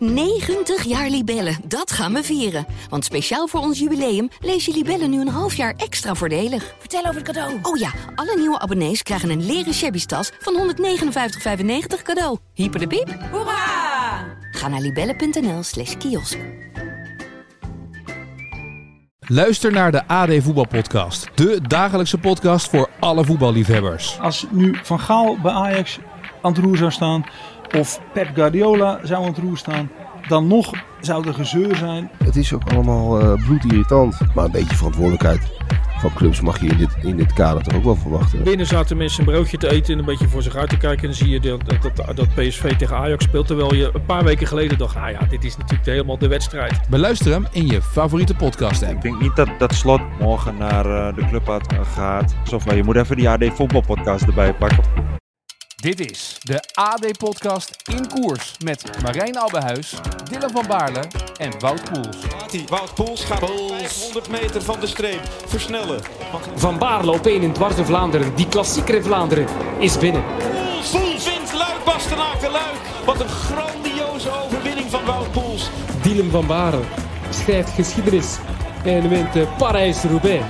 [0.00, 2.66] 90 jaar Libellen, dat gaan we vieren.
[2.88, 6.74] Want speciaal voor ons jubileum lees je Libellen nu een half jaar extra voordelig.
[6.78, 7.58] Vertel over het cadeau.
[7.62, 12.38] Oh ja, alle nieuwe abonnees krijgen een leren shabby tas van 159,95 cadeau.
[12.54, 13.18] Hyper de piep.
[13.30, 14.24] Hoera!
[14.50, 16.38] Ga naar libellen.nl slash kiosk.
[19.20, 21.28] Luister naar de AD Voetbalpodcast.
[21.34, 24.18] De dagelijkse podcast voor alle voetballiefhebbers.
[24.20, 25.98] Als nu Van Gaal bij Ajax
[26.42, 27.24] aan het roer zou staan
[27.76, 29.90] of Pep Guardiola zou aan het roer staan,
[30.28, 32.10] dan nog zou er gezeur zijn.
[32.24, 34.18] Het is ook allemaal uh, bloedirritant.
[34.34, 35.40] Maar een beetje verantwoordelijkheid
[36.00, 38.42] van clubs mag je in dit, in dit kader toch ook wel verwachten.
[38.42, 41.00] Binnen zaten mensen een broodje te eten en een beetje voor zich uit te kijken.
[41.00, 43.46] En dan zie je dat, dat, dat PSV tegen Ajax speelt.
[43.46, 46.80] Terwijl je een paar weken geleden dacht, nou ja, dit is natuurlijk helemaal de wedstrijd.
[46.88, 48.92] Beluister hem in je favoriete podcast app.
[48.92, 51.60] Ik denk niet dat, dat Slot morgen naar uh, de club
[51.94, 52.34] gaat.
[52.54, 55.18] Of je moet even die AD voetbalpodcast erbij pakken.
[55.80, 59.94] Dit is de AD-podcast in koers met Marijn Abbehuis,
[60.30, 61.04] Dylan van Baarle
[61.36, 62.16] en Wout Poels.
[62.68, 63.72] Wout Poels gaat Poels.
[63.72, 66.02] 500 meter van de streep versnellen.
[66.54, 68.34] Van Baarle op 1 in dwars Vlaanderen.
[68.34, 69.46] Die klassieker in Vlaanderen
[69.78, 70.24] is binnen.
[70.24, 72.80] Poels, Poels wint Luik, Bastenaken, Luik.
[73.04, 75.70] Wat een grandioze overwinning van Wout Poels.
[76.02, 76.82] Dylan van Baarle
[77.30, 78.36] schrijft geschiedenis
[78.84, 80.44] en wint Parijs-Roubaix.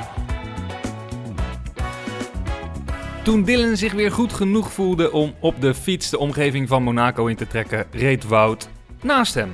[3.22, 7.26] Toen Dylan zich weer goed genoeg voelde om op de fiets de omgeving van Monaco
[7.26, 8.68] in te trekken, reed Wout
[9.02, 9.52] naast hem.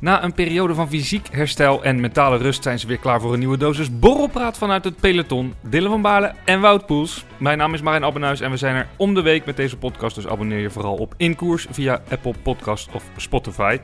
[0.00, 3.38] Na een periode van fysiek herstel en mentale rust zijn ze weer klaar voor een
[3.38, 5.54] nieuwe dosis borrelpraat vanuit het peloton.
[5.68, 7.24] Dylan van Baarle en Wout Poels.
[7.36, 10.14] Mijn naam is Marijn Abbenhuis en we zijn er om de week met deze podcast,
[10.14, 13.78] dus abonneer je vooral op Inkoers via Apple Podcast of Spotify.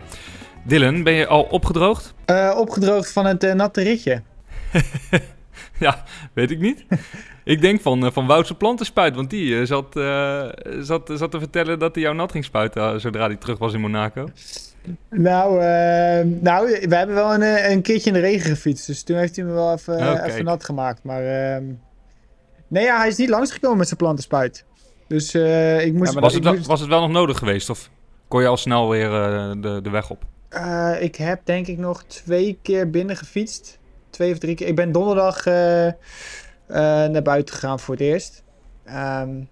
[0.64, 2.14] Dylan, ben je al opgedroogd?
[2.26, 4.22] Uh, opgedroogd van het uh, natte ritje.
[5.78, 6.84] ja, weet ik niet.
[7.44, 10.48] Ik denk van, uh, van Woutse plantenspuit, want die uh, zat, uh,
[10.80, 13.80] zat, zat te vertellen dat hij jou nat ging spuiten zodra hij terug was in
[13.80, 14.28] Monaco.
[15.10, 15.64] Nou,
[16.40, 19.44] nou we hebben wel een, een keertje in de regen gefietst, dus toen heeft hij
[19.44, 21.04] me wel even, even nat gemaakt.
[21.04, 21.64] Maar ehm,
[22.68, 24.64] nee, ja, hij is niet langsgekomen met zijn plantenspuit.
[25.08, 25.34] Dus
[25.84, 26.12] ik moest...
[26.12, 27.90] Ja, was, het wel, was het wel nog nodig geweest of
[28.28, 29.10] kon je al snel weer
[29.60, 30.24] de, de weg op?
[31.00, 33.78] ik heb denk ik nog twee keer binnen gefietst.
[34.10, 34.66] Twee of drie keer.
[34.66, 35.44] Ik ben donderdag...
[36.72, 38.42] Uh, naar buiten gegaan voor het eerst.
[38.88, 39.48] Um,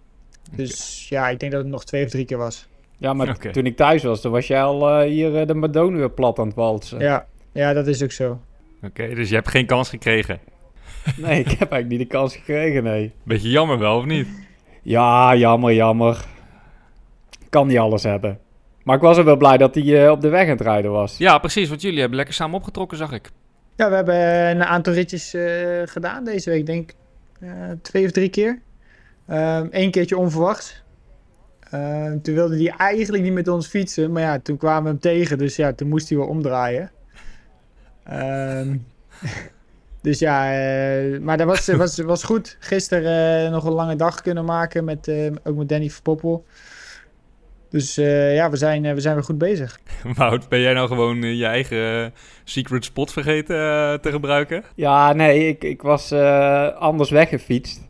[0.50, 1.19] dus okay.
[1.19, 2.69] ja, ik denk dat het nog twee of drie keer was.
[2.98, 3.53] Ja, maar okay.
[3.53, 6.38] toen ik thuis was, dan was jij al uh, hier uh, de Madonna weer plat
[6.38, 6.98] aan het walsen.
[6.98, 8.31] Ja, ja dat is ook zo.
[8.31, 10.38] Oké, okay, dus je hebt geen kans gekregen?
[11.16, 13.12] nee, ik heb eigenlijk niet de kans gekregen, nee.
[13.22, 14.28] Beetje jammer wel, of niet?
[14.82, 16.25] Ja, jammer, jammer.
[17.48, 18.38] Kan niet alles hebben.
[18.82, 21.19] Maar ik was er wel blij dat hij op de weg aan het rijden was.
[21.19, 23.31] Ja, precies, want jullie hebben lekker samen opgetrokken, zag ik.
[23.76, 24.16] Ja, we hebben
[24.50, 25.34] een aantal ritjes
[25.84, 27.00] gedaan deze week, denk ik uh,
[27.82, 28.62] twee of drie keer.
[29.26, 30.82] Eén um, keertje onverwacht.
[31.74, 34.12] Uh, toen wilde hij eigenlijk niet met ons fietsen.
[34.12, 35.38] Maar ja, toen kwamen we hem tegen.
[35.38, 36.90] Dus ja, toen moest hij wel omdraaien.
[38.12, 38.86] Um,
[40.02, 42.56] dus ja, uh, maar dat was, was, was goed.
[42.60, 44.84] Gisteren uh, nog een lange dag kunnen maken.
[44.84, 45.10] Met,
[45.44, 46.44] ook met Danny Verpoppel.
[47.70, 47.94] Dus
[48.34, 49.81] ja, we zijn, we zijn weer goed bezig.
[50.16, 52.12] Wout, ben jij nou gewoon je eigen
[52.44, 53.56] secret spot vergeten
[54.00, 54.64] te gebruiken?
[54.75, 56.12] Ja, nee, ik, ik was
[56.78, 57.88] anders weggefietst.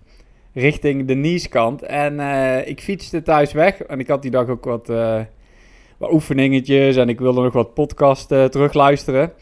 [0.55, 1.83] Richting de Nieskant.
[1.83, 2.21] En
[2.67, 3.83] ik fietste thuis weg.
[3.83, 4.87] En ik had die dag ook wat,
[5.99, 6.97] wat oefeningetjes.
[6.97, 9.33] En ik wilde nog wat podcast terugluisteren.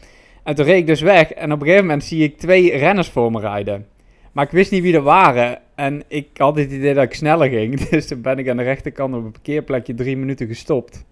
[0.43, 1.31] En toen reed ik dus weg.
[1.31, 3.85] En op een gegeven moment zie ik twee renners voor me rijden.
[4.31, 5.59] Maar ik wist niet wie er waren.
[5.79, 7.79] En ik had het idee dat ik sneller ging.
[7.89, 11.05] Dus toen ben ik aan de rechterkant op een parkeerplekje drie minuten gestopt.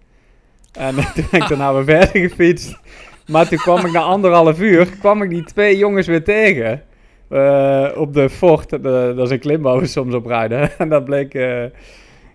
[0.72, 2.78] En toen ben ik daarna weer verder gefietst.
[3.26, 6.82] Maar toen kwam ik na anderhalf uur, kwam ik die twee jongens weer tegen.
[7.30, 10.70] Uh, op de Fort, de, dat is een soms op rijden.
[10.78, 11.64] En dat bleek, uh,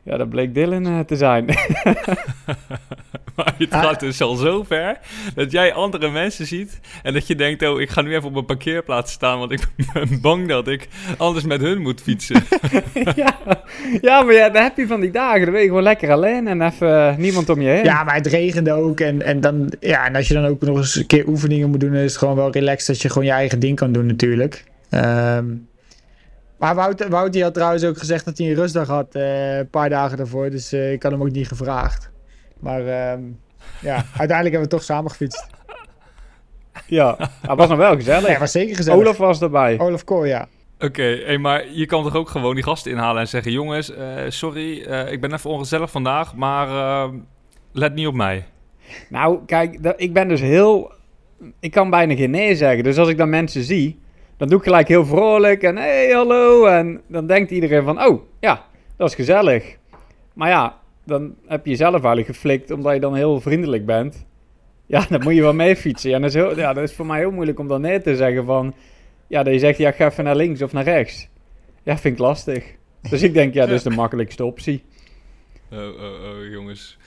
[0.04, 1.46] ja, dat bleek Dylan uh, te zijn.
[3.36, 4.98] maar het gaat dus al zo ver
[5.36, 8.36] dat jij andere mensen ziet en dat je denkt, oh, ik ga nu even op
[8.36, 10.88] een parkeerplaats staan, want ik ben bang dat ik
[11.18, 12.44] anders met hun moet fietsen.
[13.16, 13.38] ja.
[14.02, 16.48] ja, maar ja, dan heb je van die dagen, dan ben je gewoon lekker alleen
[16.48, 17.84] en even niemand om je heen.
[17.84, 20.78] Ja, maar het regende ook en, en, dan, ja, en als je dan ook nog
[20.78, 23.32] eens een keer oefeningen moet doen, is het gewoon wel relaxed dat je gewoon je
[23.32, 24.64] eigen ding kan doen natuurlijk.
[24.90, 25.68] Um,
[26.64, 29.70] maar Wout, Wout die had trouwens ook gezegd dat hij een rustdag had uh, een
[29.70, 30.50] paar dagen daarvoor.
[30.50, 32.12] Dus uh, ik had hem ook niet gevraagd.
[32.60, 33.40] Maar um,
[33.82, 35.48] ja, uiteindelijk hebben we toch samen gefietst.
[36.86, 38.30] Ja, het was nog wel gezellig.
[38.30, 39.00] Ja, was zeker gezellig.
[39.00, 39.80] Olaf was erbij.
[39.80, 40.48] Olaf Kool, ja.
[40.76, 43.52] Oké, okay, hey, maar je kan toch ook gewoon die gasten inhalen en zeggen...
[43.52, 44.78] jongens, uh, sorry,
[45.12, 47.10] ik ben even ongezellig vandaag, maar
[47.72, 48.46] let niet op mij.
[49.10, 50.92] Nou, kijk, ik ben dus heel...
[51.60, 52.84] Ik kan bijna geen nee zeggen.
[52.84, 54.00] Dus als ik dan mensen zie
[54.44, 56.66] dan doe ik gelijk heel vrolijk en hey, hallo.
[56.66, 58.66] En dan denkt iedereen van, oh, ja,
[58.98, 59.78] dat is gezellig.
[60.34, 64.26] Maar ja, dan heb je jezelf eigenlijk geflikt omdat je dan heel vriendelijk bent.
[64.86, 66.10] Ja, dan moet je wel mee fietsen.
[66.10, 68.16] Ja, dat is, heel, ja, dat is voor mij heel moeilijk om dan net te
[68.16, 68.74] zeggen van...
[69.28, 71.30] Ja, dat je zegt, ja, ga even naar links of naar rechts.
[71.84, 72.76] Ja, vind ik lastig.
[73.10, 74.84] Dus ik denk, ja, dat is de makkelijkste optie.
[75.72, 76.98] Oh, oh, oh, jongens.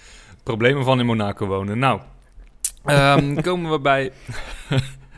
[0.43, 1.79] Problemen van in Monaco wonen.
[1.79, 2.01] Nou,
[2.85, 4.13] ehm, komen we bij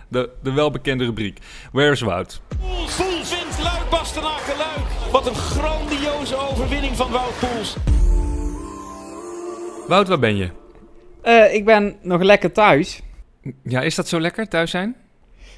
[0.08, 1.38] de, de welbekende rubriek.
[1.72, 2.40] Where's Wout?
[2.58, 2.96] Poels
[3.30, 5.10] wint Luik Bastenaken Luik.
[5.12, 7.76] Wat een grandioze overwinning van Wout Poels.
[9.88, 10.50] Wout, waar ben je?
[11.22, 13.02] Eh, ik ben nog lekker thuis.
[13.62, 14.96] Ja, is dat zo lekker, thuis zijn?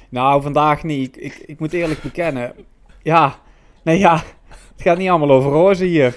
[0.09, 1.17] Nou, vandaag niet.
[1.17, 2.53] Ik, ik, ik moet eerlijk bekennen.
[3.01, 3.35] Ja,
[3.83, 6.15] nee ja, het gaat niet allemaal over rozen hier.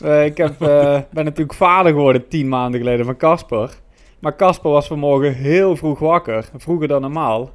[0.00, 3.70] Eh, ik heb, eh, ben natuurlijk vader geworden tien maanden geleden van Casper.
[4.18, 6.50] Maar Casper was vanmorgen heel vroeg wakker.
[6.56, 7.50] Vroeger dan normaal.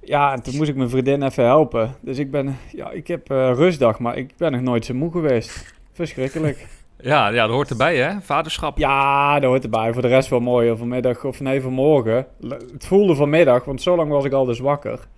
[0.00, 1.94] Ja, en toen moest ik mijn vriendin even helpen.
[2.00, 5.10] Dus ik ben, ja, ik heb eh, rustdag, maar ik ben nog nooit zo moe
[5.10, 5.74] geweest.
[5.92, 6.66] Verschrikkelijk.
[7.02, 8.20] Ja, ja, dat hoort erbij, hè?
[8.20, 8.78] Vaderschap.
[8.78, 9.92] Ja, dat hoort erbij.
[9.92, 10.76] Voor de rest wel mooi.
[10.76, 12.26] Vanmiddag of nee, vanmorgen.
[12.72, 15.08] Het voelde vanmiddag, want zo lang was ik al dus wakker.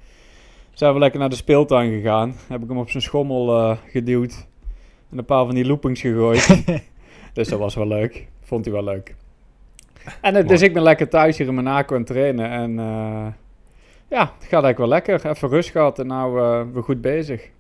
[0.73, 2.35] Zijn we lekker naar de speeltuin gegaan.
[2.49, 4.47] Heb ik hem op zijn schommel eh, geduwd.
[5.11, 6.65] En een paar van die loopings gegooid.
[7.35, 8.27] dus dat was wel leuk.
[8.43, 9.15] Vond hij wel leuk.
[10.21, 12.51] En dus ik ben lekker thuis hier in Monaco aan het trainen.
[12.51, 13.27] En eh,
[14.09, 15.27] ja, het gaat eigenlijk wel lekker.
[15.27, 17.51] Even rust gehad en nou eh we goed bezig.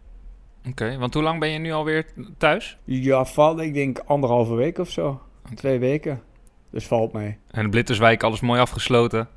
[0.68, 2.06] Oké, want hoe lang ben je nu alweer
[2.38, 2.78] thuis?
[2.84, 5.20] Ja, valt ik denk anderhalve week of zo.
[5.54, 6.22] Twee weken.
[6.70, 7.36] Dus valt mee.
[7.50, 9.28] En de Blitterswijk, alles mooi afgesloten.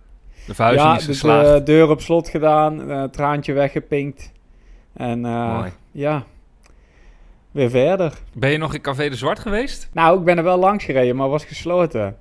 [0.48, 1.52] De verhuizing ja, is de, geslaagd.
[1.52, 4.32] de deur op slot gedaan, eh, traantje weggepinkt.
[4.94, 5.72] En Mooi.
[5.92, 6.26] ja,
[7.52, 8.14] weer verder.
[8.34, 9.90] Ben je nog in Café de Zwart geweest?
[9.94, 12.18] Nou, ik ben er wel langs gereden, maar was gesloten.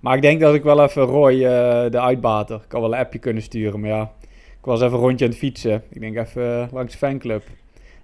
[0.00, 2.98] Maar ik denk dat ik wel even Roy, eh, de uitbater, ik had wel een
[2.98, 3.80] appje kunnen sturen.
[3.80, 4.12] Maar ja,
[4.58, 5.82] ik was even een rondje aan het fietsen.
[5.90, 7.42] Ik denk even eh, langs de fanclub.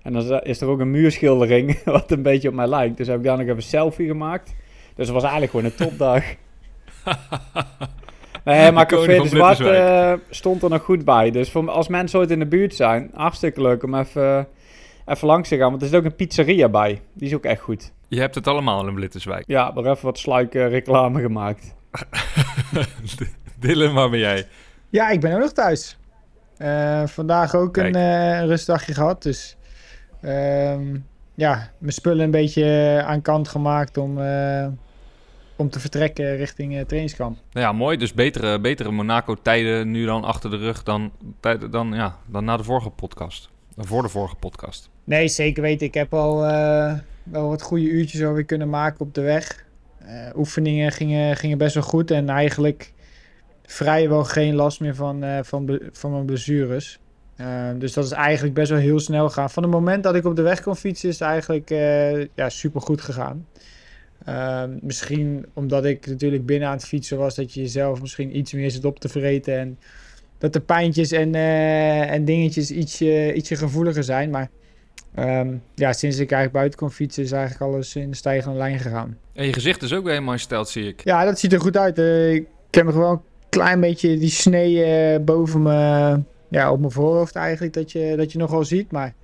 [0.03, 2.97] En dan is er ook een muurschildering wat een beetje op mij lijkt.
[2.97, 4.55] Dus heb ik daar nog even een selfie gemaakt.
[4.95, 6.25] Dus het was eigenlijk gewoon een topdag.
[8.45, 11.31] Nee, maar Café de Zwart eh, stond er nog goed bij.
[11.31, 14.49] Dus voor, als mensen ooit in de buurt zijn, hartstikke leuk om even,
[15.07, 15.71] even langs te gaan.
[15.71, 17.01] Want er zit ook een pizzeria bij.
[17.13, 17.93] Die is ook echt goed.
[18.09, 19.45] Je hebt het allemaal in Blitterswijk.
[19.47, 21.75] Ja, maar even wat sluik reclame gemaakt.
[23.61, 24.47] Dylan, waar ben jij?
[24.89, 25.97] Ja, ik ben ook nog thuis.
[26.57, 29.23] Eh, vandaag ook een eh, rustdagje gehad.
[29.23, 29.57] Dus
[30.21, 30.97] ehm,
[31.35, 34.67] ja, mijn spullen een beetje aan kant gemaakt om, eh,
[35.57, 37.39] om te vertrekken richting trainingskamp.
[37.53, 37.97] Nou ja, mooi.
[37.97, 41.13] Dus betere, betere Monaco-tijden nu dan achter de rug dan,
[41.71, 43.51] dan, ja, dan na de vorige podcast.
[43.75, 44.91] Dan voor de vorige podcast.
[45.05, 45.87] Nee, zeker weten.
[45.87, 46.41] Ik heb al
[47.23, 49.64] wel wat goede uurtjes alweer kunnen maken op de weg.
[50.05, 52.93] Eh, oefeningen gingen, gingen best wel goed en eigenlijk
[53.67, 56.99] vrijwel geen last meer van, eh, van, van mijn blessures.
[57.37, 59.51] Eh, dus dat is eigenlijk best wel heel snel gegaan.
[59.51, 61.69] Van het moment dat ik op de weg kon fietsen is het eigenlijk
[62.35, 63.47] ja, super goed gegaan.
[64.25, 68.53] Eh, misschien omdat ik natuurlijk binnen aan het fietsen was, dat je jezelf misschien iets
[68.53, 69.59] meer zit op te vreten.
[69.59, 69.79] En
[70.39, 74.31] dat de pijntjes en, en dingetjes ietsje, ietsje gevoeliger zijn.
[74.31, 74.51] Maar
[75.15, 78.79] ehm, ja, sinds ik eigenlijk buiten kon fietsen is eigenlijk alles in de stijgende lijn
[78.79, 79.19] gegaan.
[79.33, 81.05] En je gezicht is ook weer helemaal hersteld, zie ik.
[81.05, 81.99] Ja, dat ziet er goed uit.
[81.99, 86.79] Eh, ik heb nog wel een klein beetje die snee eh, boven me, ja, op
[86.79, 88.93] mijn voorhoofd eigenlijk, dat je, dat je nog wel ziet.
[88.93, 89.15] Maar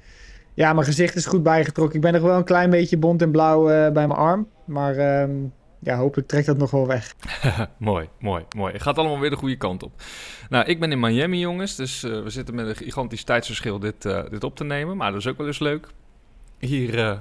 [0.54, 1.96] ja, mijn gezicht is goed bijgetrokken.
[1.96, 4.48] Ik ben nog wel een klein beetje bont en blauw eh, bij mijn arm.
[4.64, 5.30] Maar ehm,
[5.82, 7.14] ja, hopelijk trekt dat nog wel weg.
[7.78, 8.72] mooi, mooi, mooi.
[8.72, 9.92] Het gaat allemaal weer de goede kant op.
[10.48, 11.76] Nou, ik ben in Miami, jongens.
[11.76, 14.96] Dus eh, we zitten met een gigantisch tijdsverschil dit, eh, dit op te nemen.
[14.96, 15.86] Maar dat is ook wel eens leuk.
[16.58, 17.18] Hier eh,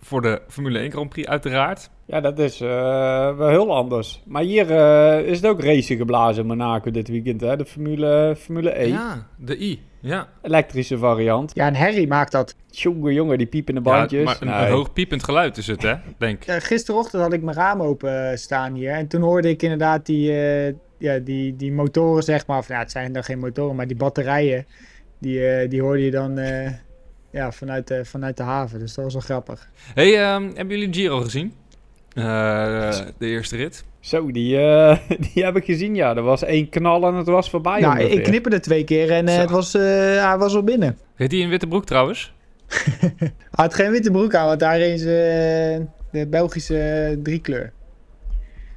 [0.00, 1.90] voor de Formule 1 Grand Prix, uiteraard.
[2.06, 4.22] Ja, dat is eh, wel heel anders.
[4.26, 7.56] Maar hier eh, is het ook racen geblazen in Monaco dit weekend, hè?
[7.56, 8.88] De Formule, Formule E.
[8.88, 9.82] Ja, de I.
[10.00, 10.28] Ja.
[10.42, 11.50] Elektrische variant.
[11.54, 12.54] Ja, en Harry maakt dat.
[12.70, 14.18] Jongen, jongen, die piepende bandjes.
[14.20, 14.66] Ja, maar een, Nee.
[14.66, 15.94] een hoog piepend geluid is het, hè?
[16.18, 16.42] Denk.
[16.42, 18.90] Ja, gisterochtend had ik mijn raam open staan hier.
[18.90, 22.58] En toen hoorde ik inderdaad die, eh, ja, die, die motoren, zeg maar.
[22.58, 24.66] Of, ja, het zijn dan geen motoren, maar die batterijen.
[25.18, 26.70] Die, eh, die hoorde je dan eh,
[27.30, 28.78] ja, vanuit, de, vanuit de haven.
[28.78, 29.68] Dus dat was wel grappig.
[29.94, 31.54] Hey, ehm, hebben jullie Giro gezien?
[32.14, 33.84] Eh, de eerste rit.
[34.00, 34.96] Zo, die, eh,
[35.32, 36.16] die heb ik gezien, ja.
[36.16, 37.80] Er was één knal en het was voorbij.
[37.80, 39.82] nou, ik knipperde twee keer en eh, het was, eh,
[40.26, 40.98] hij was al binnen.
[41.16, 42.32] Reed die in witte broek trouwens?
[43.50, 45.06] Hij had geen witte broek aan, want daar is eh,
[46.10, 47.72] de Belgische driekleur.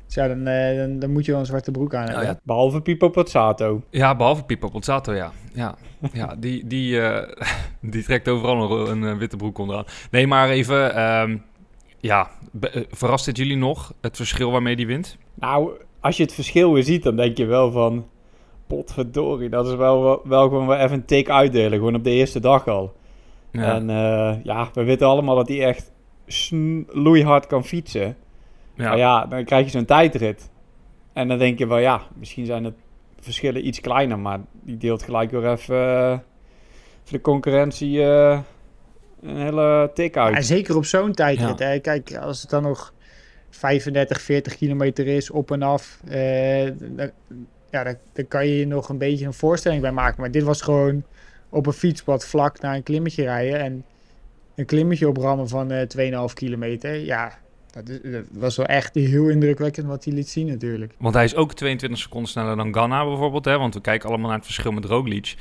[0.06, 2.26] Dus ja, dan, eh, dan, dan moet je wel een zwarte broek aan hebben.
[2.26, 2.40] ja.
[2.44, 3.82] Behalve Pipo Pozzato.
[3.90, 5.32] Ja, behalve Pipo Pozzato, ja.
[5.54, 5.76] Ja,
[6.14, 7.48] ja die, die, eh,
[7.92, 9.86] die trekt overal nog een eh, witte broek onderaan.
[10.12, 10.96] Nee, maar even...
[10.96, 11.38] ehm,
[12.00, 15.18] ja, be- verrast het jullie nog, het verschil waarmee die wint?
[15.34, 18.06] Nou, als je het verschil weer ziet, dan denk je wel van...
[18.68, 21.78] Potverdorie, dat is wel, wel, gewoon wel even een take uitdelen.
[21.78, 22.94] Gewoon op de eerste dag al.
[23.52, 23.76] Ja.
[23.76, 25.92] En eh, ja, we weten allemaal dat hij echt
[26.88, 28.16] loeihard kan fietsen.
[28.74, 28.90] Ja.
[28.90, 30.50] Maar ja, dan krijg je zo'n tijdrit.
[31.14, 32.76] En dan denk je wel, ja, misschien zijn het
[33.20, 36.12] verschillen iets kleiner, maar die deelt gelijk weer even uh,
[37.04, 38.40] voor de concurrentie uh,
[39.22, 40.36] een hele tik uit.
[40.36, 41.60] Ja, zeker op zo'n tijdrit.
[41.60, 41.80] Ja.
[41.80, 42.94] Kijk, als het dan nog
[43.50, 47.12] 35, 40 kilometer is, op en af, uh, dan,
[47.70, 50.22] ja, daar, daar, kan je je nog een beetje een voorstelling bij maken.
[50.22, 51.04] Maar dit was gewoon
[51.50, 53.86] op een fietspad vlak naar een klimmetje rijden en
[54.56, 56.96] een klimmetje oprammen van uh, 2,5 kilometer.
[56.96, 57.38] Ja,
[57.74, 60.94] dat, is, dat, was wel echt heel indrukwekkend wat hij liet zien natuurlijk.
[60.98, 63.46] Want hij is ook 22 seconden sneller dan Ganna bijvoorbeeld.
[63.46, 63.58] Hè?
[63.58, 65.36] Want we kijken allemaal naar het verschil met Roglic.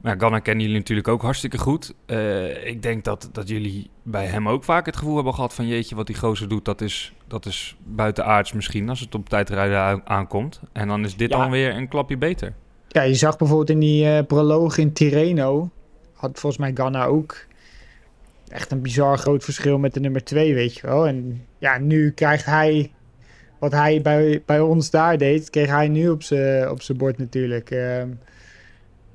[0.00, 1.94] Maar Ganna kennen jullie natuurlijk ook hartstikke goed.
[2.06, 5.66] Uh, ik denk dat, dat jullie bij hem ook vaak het gevoel hebben gehad van...
[5.66, 8.88] jeetje, wat die gozer doet, dat is, dat is buitenaards misschien...
[8.88, 10.60] als het op tijdrijden aankomt.
[10.72, 11.38] En dan is dit ja.
[11.38, 12.54] dan weer een klapje beter.
[12.88, 15.70] Ja, je zag bijvoorbeeld in die uh, proloog in Tirreno...
[16.12, 17.46] had volgens mij Ganna ook
[18.48, 21.06] echt een bizar groot verschil met de nummer 2, weet je wel.
[21.06, 22.92] En ja, nu krijgt hij
[23.64, 27.70] wat hij bij, bij ons daar deed, kreeg hij nu op zijn op bord natuurlijk.
[27.70, 28.02] Uh,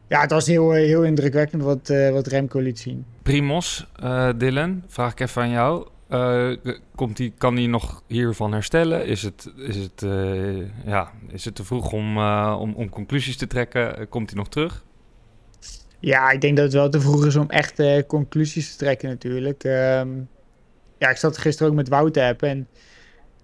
[0.08, 3.06] ja, het was heel, heel indrukwekkend wat, uh, wat Remco liet zien.
[3.22, 5.88] Primos, uh, Dylan, vraag ik even aan jou.
[6.10, 6.58] Uh,
[6.96, 9.06] komt die, kan hij nog hiervan herstellen?
[9.06, 10.06] Is het, is het,
[10.86, 12.18] ja, is het te vroeg om,
[12.54, 14.10] om, om conclusies te trekken?
[14.10, 14.84] komt hij nog terug?
[16.00, 19.10] Ja, ik denk dat het wel te vroeg is om echt uh, conclusies te trekken
[19.10, 19.64] natuurlijk.
[19.64, 20.30] Um,
[20.98, 22.68] ja, ik zat gisteren ook met Wout te en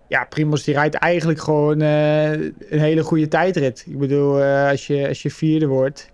[0.07, 3.85] ja, Primos die rijdt eigenlijk gewoon uh, een hele goede tijdrit.
[3.87, 6.11] Ik bedoel, uh, als, je, als je vierde wordt,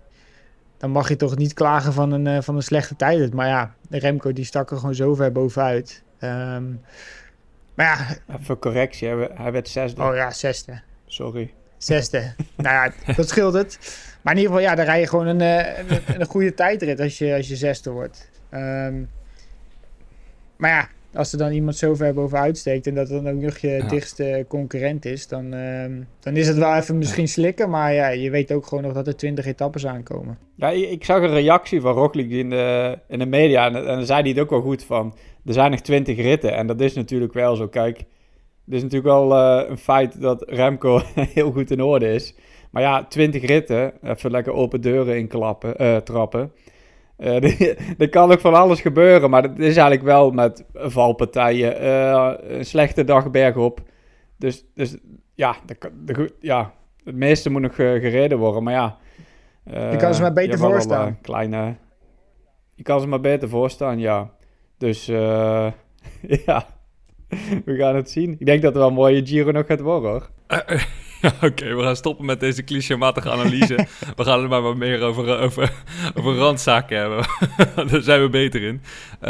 [0.76, 3.34] dan mag je toch niet klagen van een, van een slechte tijdrit.
[3.34, 6.02] Maar ja, Remco die stak er gewoon zo ver bovenuit.
[6.20, 6.80] Um,
[7.74, 8.34] maar ja...
[8.38, 10.02] Even correctie, hij werd zesde.
[10.02, 10.80] Oh ja, zesde.
[11.06, 11.52] Sorry.
[11.82, 12.32] Zesde.
[12.56, 13.78] nou ja, dat scheelt het.
[14.22, 17.18] Maar in ieder geval, ja, dan rij je gewoon een, een, een goede tijdrit als
[17.18, 18.30] je, als je zesde wordt.
[18.54, 19.08] Um,
[20.56, 23.58] maar ja, als er dan iemand zo ver bovenuit steekt en dat dan ook nog
[23.58, 23.88] je ja.
[23.88, 27.70] dichtste concurrent is, dan, um, dan is het wel even misschien slikken.
[27.70, 30.38] Maar ja, je weet ook gewoon nog dat er twintig etappes aankomen.
[30.54, 34.06] Ja, ik zag een reactie van Roglic in de, in de media en, en dan
[34.06, 35.14] zei hij het ook wel goed van,
[35.46, 36.54] er zijn nog twintig ritten.
[36.54, 37.68] En dat is natuurlijk wel zo.
[37.68, 38.04] Kijk,
[38.72, 41.00] het is natuurlijk wel uh, een feit dat Remco
[41.34, 42.34] heel goed in orde is.
[42.70, 46.52] Maar ja, 20 ritten, even lekker open deuren inklappen, uh, trappen.
[47.18, 51.86] Uh, er kan ook van alles gebeuren, maar het is eigenlijk wel met valpartijen,
[52.56, 53.80] een slechte dag bergop.
[54.36, 54.96] Dus, dus
[55.34, 56.74] ja, de, de, ja,
[57.04, 58.98] het meeste moet nog gereden worden, maar ja.
[59.64, 61.18] je kan ze maar beter voorstaan.
[61.20, 61.76] Kleine,
[62.74, 64.30] je kan ze maar beter voorstaan, ja.
[64.78, 65.06] Dus
[66.46, 66.66] ja,
[67.64, 68.36] we gaan het zien.
[68.38, 70.30] Ik denk dat er wel een mooie Giro nog gaat worden, hoor.
[71.22, 73.74] Oké, okay, we gaan stoppen met deze clichématige analyse.
[74.16, 75.72] we gaan het maar wat meer over, over,
[76.14, 77.24] over randzaken hebben.
[77.90, 78.80] Daar zijn we beter in.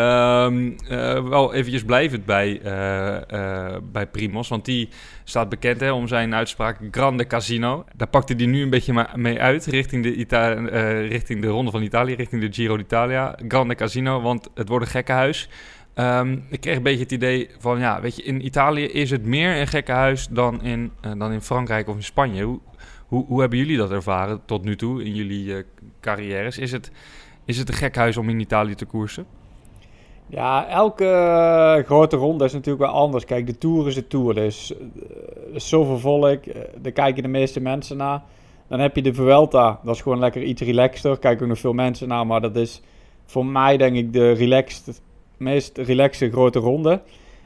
[0.00, 4.88] Um, uh, wel eventjes blijvend bij, uh, uh, bij Primos, want die
[5.25, 7.85] staat bekend hè, om zijn uitspraak Grande Casino.
[7.97, 10.52] Daar pakte hij nu een beetje mee uit richting de, Ita
[11.00, 13.38] richting de Ronde van Italië, richting de Giro d'Italia.
[13.49, 15.49] Grande Casino, want het wordt een gekkenhuis.
[15.94, 19.25] Um, ik kreeg een beetje het idee van, ja, weet je, in Italië is het
[19.25, 22.42] meer een gekkenhuis dan in, uh, dan in Frankrijk of in Spanje.
[22.42, 22.61] Hoe,
[23.06, 25.62] hoe, hoe, hebben jullie dat ervaren tot nu toe in jullie uh,
[26.00, 26.58] carrières?
[26.58, 26.90] Is het,
[27.44, 29.26] is het een gekhuis om in Italië te koersen?
[30.26, 33.25] Ja, elke uh, grote ronde is natuurlijk wel anders.
[33.25, 34.34] Kijk, de Tour is de Tour.
[34.34, 34.75] Dus
[35.49, 36.44] er is zoveel volk,
[36.80, 38.22] daar kijken de meeste mensen naar.
[38.68, 41.18] Dan heb je de Vuelta, dat is gewoon lekker iets relaxter.
[41.18, 42.82] Kijken ook nog veel mensen naar, maar dat is
[43.25, 45.02] voor mij denk ik de relaxed
[45.42, 47.02] meest relaxe grote ronde.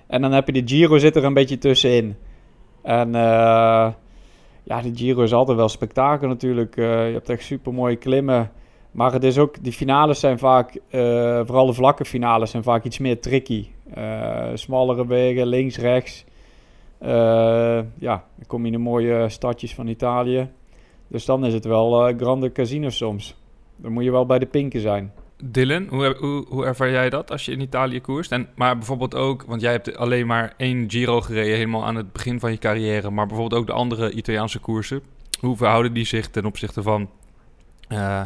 [0.07, 2.17] En dan heb je de Giro zit er een beetje tussenin.
[2.83, 3.93] En uh,
[4.63, 6.77] ja, de Giro is altijd wel spektakel natuurlijk.
[6.77, 8.51] Uh, je hebt echt super mooie klimmen.
[8.91, 10.81] Maar het is ook, die finales zijn vaak, uh,
[11.45, 13.67] vooral de vlakke finales, zijn vaak iets meer tricky.
[14.55, 16.25] smallere wegen, links, rechts.
[17.99, 20.51] ja, dan kom je in de mooie stadjes van Italië.
[21.09, 23.37] Dus dan is het wel grande casino soms.
[23.77, 25.13] Dan moet je wel bij de pinken zijn.
[25.45, 28.33] Dylan, hoe, hoe, hoe, ervaar jij dat als je in Italië koerst?
[28.33, 32.13] En, maar bijvoorbeeld ook, want jij hebt alleen maar één Giro gereden helemaal aan het
[32.13, 33.11] begin van je carrière.
[33.11, 35.01] Maar bijvoorbeeld ook de andere Italiaanse koersen.
[35.41, 37.11] Hoe verhouden die zich ten opzichte van
[37.89, 38.23] uh,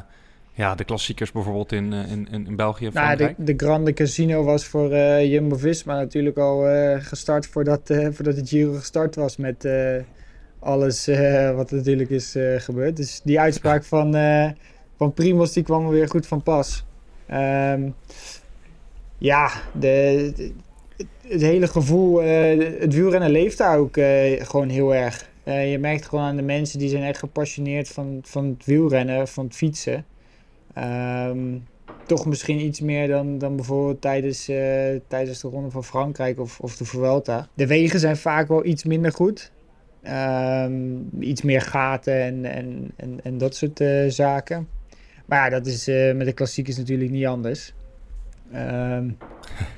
[0.53, 4.45] ja, de klassiekers bijvoorbeeld in, uh, in, in, België en nou, de, de, Grande Casino
[4.45, 6.65] was voor uh, Jumbo-Visma natuurlijk al
[6.99, 9.69] gestart voordat, voordat de Giro gestart was met
[10.59, 11.07] alles
[11.55, 12.97] wat er natuurlijk is gebeurd.
[12.97, 14.13] Dus die uitspraak van,
[14.97, 16.85] van Primos die kwam er weer goed van pas.
[17.33, 17.95] Um,
[19.19, 20.33] ja, de,
[21.27, 25.29] het hele gevoel, uh, het wielrennen leeft daar ook uh, gewoon heel erg.
[25.45, 29.29] Uh, je merkt gewoon aan de mensen die zijn echt gepassioneerd van, van het wielrennen,
[29.29, 30.05] van het fietsen.
[30.79, 31.67] Um,
[32.07, 34.45] toch misschien iets meer dan, dan bijvoorbeeld tijdens,
[35.09, 37.49] tijdens de Ronde van Frankrijk of, of de Vuelta.
[37.55, 39.53] De wegen zijn vaak wel iets minder goed.
[40.03, 44.69] Ehm, iets meer gaten en, en, en, en dat soort eh, zaken.
[45.31, 47.73] Maar ja, dat is eh, met de klassiekers natuurlijk niet anders.
[48.53, 49.11] Ehm,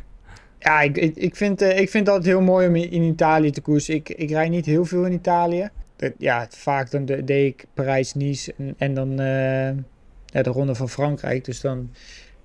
[0.58, 3.50] ja, ik, ik, ik, vind, eh, ik vind het altijd heel mooi om in, Italië
[3.50, 3.94] te koersen.
[3.94, 5.68] Ik, ik rijd niet heel veel in Italië.
[5.96, 9.66] Dat- ja, vaak dan de- deed ik Parijs-Nice en, en dan eh,
[10.26, 11.44] ja, de Ronde van Frankrijk.
[11.44, 11.90] Dus dan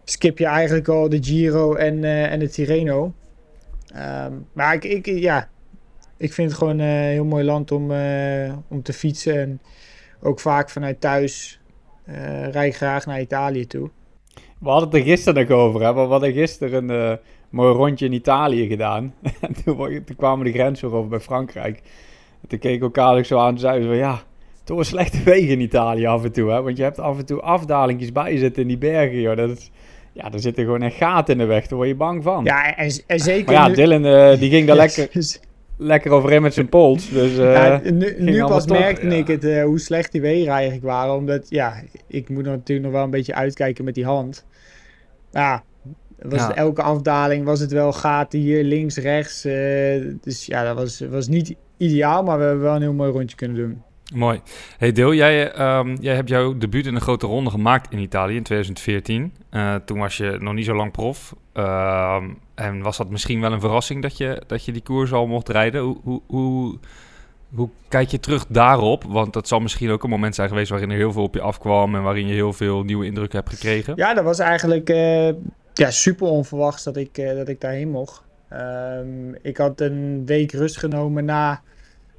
[0.03, 3.13] skip je eigenlijk al de Giro en, en de Tirreno.
[3.93, 5.49] Ehm, maar ik, ik, ja,
[6.17, 7.91] ik vind het gewoon een heel mooi land om,
[8.67, 9.37] om te fietsen.
[9.39, 9.61] En
[10.21, 11.59] ook vaak vanuit thuis
[12.51, 13.89] rijd ik graag naar Italië toe.
[14.59, 15.93] We hadden het er gisteren nog over, hè?
[15.93, 17.17] we hadden gisteren een eh,
[17.49, 19.13] mooi rondje in Italië gedaan.
[19.41, 21.81] en toen, toen kwamen we de grens over bij Frankrijk.
[22.41, 24.19] En toen keken we elkaar ook zo aan en zeiden we, ja,
[24.63, 26.49] toch een slechte wegen in Italië af en toe.
[26.51, 26.61] Hè?
[26.61, 29.35] Want je hebt af en toe afdalingjes bij je zitten in die bergen, joh.
[29.37, 29.71] Dat is,
[30.13, 32.43] ja, er zitten gewoon echt gaten in de weg, daar word je bang van.
[32.43, 34.95] Ja, en, en zeker maar ja, nu- Dylan eh, die ging daar Yes.
[34.97, 35.15] lekker,
[35.77, 37.09] lekker overheen met zijn pols.
[37.09, 38.77] Dus, eh, Ja, nu nu pas top.
[38.77, 41.13] merkte ik het, eh, hoe slecht die wegen eigenlijk waren.
[41.15, 44.45] Omdat, ja, ik moet natuurlijk nog wel een beetje uitkijken met die hand.
[45.31, 45.63] Ja,
[46.19, 46.47] was Ja.
[46.47, 49.45] het elke afdaling was het wel gaten hier, links, rechts.
[49.45, 53.11] eh, dus ja, dat was, was niet ideaal, maar we hebben wel een heel mooi
[53.11, 53.81] rondje kunnen doen.
[54.13, 54.41] Mooi.
[54.77, 58.35] Hey Deel, jij, ehm, jij hebt jouw debuut in een grote ronde gemaakt in Italië
[58.35, 59.33] in 2014.
[59.49, 61.35] Eh, toen was je nog niet zo lang prof.
[61.53, 65.27] Ehm, en was dat misschien wel een verrassing dat je, dat je die koers al
[65.27, 65.81] mocht rijden?
[65.81, 66.77] Hoe, hoe,
[67.55, 69.03] hoe, kijk je terug daarop?
[69.03, 71.41] Want dat zal misschien ook een moment zijn geweest waarin er heel veel op je
[71.41, 71.95] afkwam...
[71.95, 73.93] en waarin je heel veel nieuwe indrukken hebt gekregen.
[73.95, 75.27] Ja, dat was eigenlijk eh,
[75.73, 78.21] ja, super onverwachts dat ik, eh, dat ik daarheen mocht.
[78.49, 81.61] Ehm, ik had een week rust genomen na,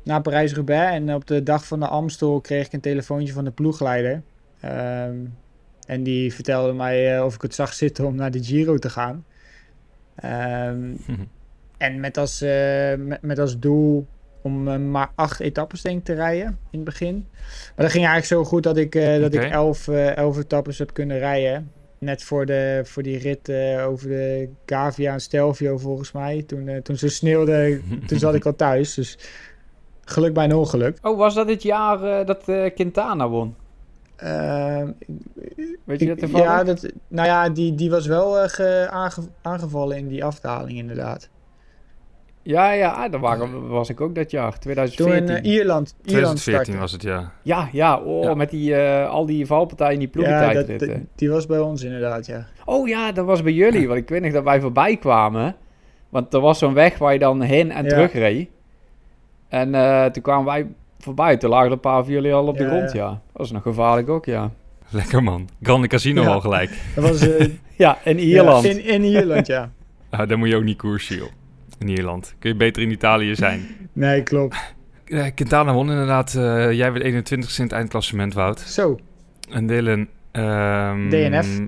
[0.09, 0.95] na Parijs-Roubaix.
[0.95, 4.23] En op de dag van de Amstel kreeg ik een telefoontje van de ploegleider.
[4.61, 5.17] Ehm,
[5.87, 8.91] en die vertelde mij eh, of ik het zag zitten om naar de Giro te
[8.91, 9.25] gaan.
[10.15, 10.91] Ehm,
[11.87, 14.07] en met als, eh, met, met als doel
[14.43, 17.27] om eh, maar acht etappes denk ik te rijden in het begin.
[17.77, 21.19] Maar dat ging eigenlijk zo goed dat ik, dat ik elf, elf etappes heb kunnen
[21.19, 21.73] rijden.
[21.99, 23.51] Net voor, de, voor die rit
[23.87, 26.43] over de Gavia en Stelvio volgens mij.
[26.47, 28.95] Toen, toen ze sneeuwde, toen zat ik al thuis.
[28.95, 29.19] Dus
[30.09, 30.99] geluk bij een ongeluk.
[31.03, 33.55] Oh, was dat het jaar eh, dat eh, Quintana won?
[34.17, 34.91] Ehm,
[35.85, 36.47] Weet je dat toevallig?
[36.47, 40.79] ja, dat, nou ja, die, die was wel eh, ge- aange- aangevallen in die afdaling
[40.79, 41.29] inderdaad.
[42.43, 45.37] Ja, ja, daar waren, was ik ook dat jaar, Toen 2014.
[45.37, 46.77] in eh, Ierland, Ierland 2014 startte.
[46.81, 47.33] was het, ja.
[47.43, 48.35] Ja, ja, oh, Ja.
[48.35, 50.89] met die, eh, al die valpartijen in die Ja, dat, ploegentijdritten.
[50.89, 52.47] dat- die was bij ons inderdaad, ja.
[52.65, 55.57] Oh ja, dat was bij jullie, want ik weet nog dat wij voorbij kwamen.
[56.09, 57.89] Want er was zo'n weg waar je dan heen en Ja.
[57.91, 58.49] terug reed.
[59.49, 60.67] En eh, toen kwamen wij
[60.99, 62.99] voorbij, toen lagen er een paar van jullie al op de Ja, grond, ja.
[63.05, 63.09] ja.
[63.11, 64.51] Dat was nog gevaarlijk ook, ja.
[64.91, 65.49] Lekker man.
[65.63, 66.29] Grande Casino Ja.
[66.29, 66.71] al gelijk.
[66.95, 68.65] Dat was eh, Ja, in Ierland.
[68.65, 69.71] Ja, in, in Ierland, ja.
[70.11, 71.29] Ah, daar moet je ook niet koersen, joh.
[71.79, 72.35] In Ierland.
[72.39, 73.67] Kun je beter in Italië zijn.
[73.93, 74.57] Nee, klopt.
[75.35, 76.35] Quintana won inderdaad.
[76.35, 78.61] eh, jij werd 21ste in het eindklassement, Wout.
[78.61, 78.99] Zo.
[79.51, 80.07] En Dylan...
[80.33, 81.61] ehm, DNF.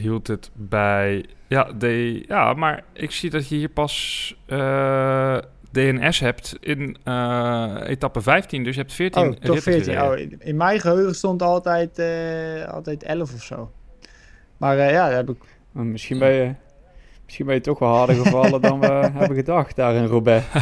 [0.00, 1.24] Hield het bij...
[1.48, 1.84] Ja, D,
[2.28, 5.36] ja, maar ik zie dat je hier pas eh,
[5.72, 8.64] DNS hebt in eh, etappe 15.
[8.64, 9.94] Dus je hebt 14 Oh, toch ritten 14.
[9.94, 10.38] gereden.
[10.40, 13.70] Oh, in- mijn geheugen stond altijd, eh, altijd 11 of zo.
[14.56, 15.36] Maar eh, ja, dat heb ik.
[15.72, 16.54] Misschien ben je,
[17.24, 18.86] misschien ben je toch wel harder gevallen dan we
[19.18, 20.44] hebben gedacht daar in Roubaix.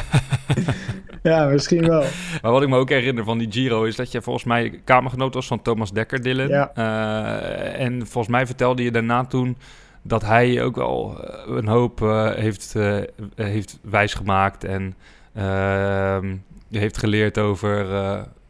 [1.22, 2.04] Ja, misschien wel.
[2.42, 5.34] Maar wat ik me ook herinner van die Giro is dat je volgens mij kamergenoot
[5.34, 6.48] was van Thomas Dekker, Dylan.
[6.48, 6.70] Ja.
[6.74, 9.56] Eh, en volgens mij vertelde je daarna toen
[10.02, 12.98] dat hij ook al eh, een hoop eh, heeft, eh,
[13.34, 14.94] heeft wijsgemaakt en
[15.34, 16.36] ehm,
[16.70, 17.86] heeft geleerd over,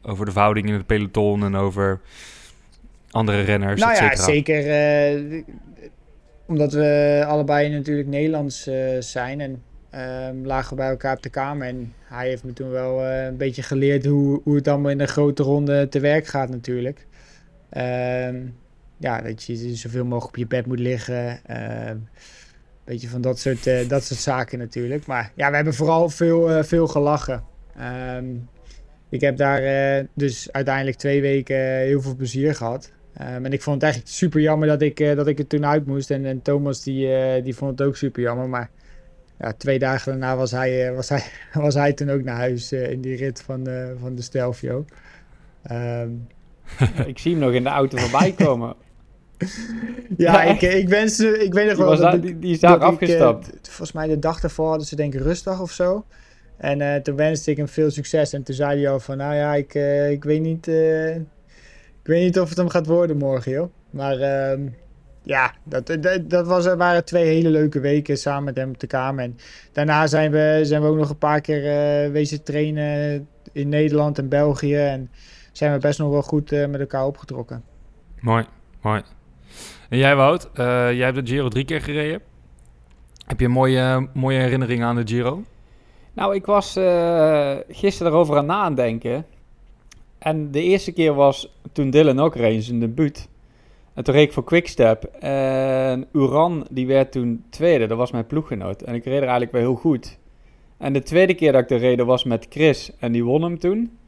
[0.03, 2.01] over de verhouding in het peloton en over
[3.11, 5.45] andere renners, nou ja, zeker.
[6.47, 11.67] omdat we allebei natuurlijk Nederlands zijn en ehm, lagen we bij elkaar op de kamer.
[11.67, 15.09] En hij heeft me toen wel een beetje geleerd hoe, hoe het allemaal in een
[15.09, 17.07] grote ronde te werk gaat natuurlijk.
[19.01, 21.41] Ja, dat je zoveel mogelijk op je bed moet liggen.
[21.47, 21.97] Ehm
[22.91, 25.07] beetje van dat soort, eh, dat soort zaken natuurlijk.
[25.07, 27.45] Maar ja, we hebben vooral veel, eh, veel gelachen.
[27.77, 28.27] Ehm,
[29.09, 32.93] ik heb daar eh, dus uiteindelijk twee weken heel veel plezier gehad.
[33.15, 35.87] Ehm, en ik vond het eigenlijk super jammer dat ik, dat ik er toen uit
[35.87, 36.11] moest.
[36.11, 37.09] En, en Thomas die,
[37.43, 38.49] die vond het ook super jammer.
[38.49, 38.71] Maar
[39.39, 43.01] ja, twee dagen daarna was hij, was hij, was hij toen ook naar huis in
[43.01, 43.69] die rit van,
[44.01, 44.85] van de Stelvio.
[47.07, 48.75] Ik zie hem nog in de auto voorbij komen.
[50.17, 51.87] Ja, ik, ik, wens, ik weet nog wel...
[51.87, 53.51] was dat ik- die- die is daar dat ik, afgestapt.
[53.63, 56.05] volgens mij de dag daarvoor hadden ze denk ik rustdag of zo.
[56.57, 58.33] En eh, toen wenste ik hem veel succes.
[58.33, 61.23] En toen zei hij al van, nou ja, ik, eh, ik, weet niet, eh, ik
[62.07, 63.71] weet niet of het hem gaat worden morgen, joh.
[63.91, 64.61] Maar ehm,
[65.23, 68.87] ja, dat, dat, dat was, waren twee hele leuke weken samen met hem op de
[68.87, 69.25] kamer.
[69.25, 69.37] En
[69.73, 74.19] daarna zijn we, zijn we ook nog een paar keer eh, wezen trainen in Nederland
[74.19, 74.77] en België.
[74.77, 75.11] En
[75.53, 77.63] zijn we best nog wel goed eh, met elkaar opgetrokken.
[78.21, 78.45] Mooi,
[78.83, 79.03] mooi.
[79.91, 82.21] En jij Wout, eh, jij hebt de Giro drie keer gereden.
[83.27, 85.43] Heb je een mooie, mooie herinneringen aan de Giro?
[86.13, 89.27] Nou, ik was uh, gisteren erover aan nadenken.
[90.19, 93.29] En de eerste keer was toen Dylan ook reed in zijn debuut.
[93.95, 95.05] En toen reed ik voor Quickstep.
[95.21, 97.87] En Uran, die werd toen tweede.
[97.87, 98.83] Dat was mijn ploeggenoot.
[98.83, 100.19] En ik reed er eigenlijk wel heel goed.
[100.77, 102.91] En de tweede keer dat ik er reed was met Chris.
[102.99, 103.99] En die won hem toen.